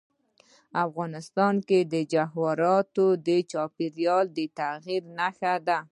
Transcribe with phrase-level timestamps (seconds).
[0.85, 1.79] افغانستان کې
[2.13, 2.87] جواهرات
[3.27, 5.79] د چاپېریال د تغیر نښه ده.